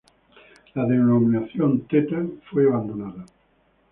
[0.73, 3.23] La denominación "Theta" fue abandonada.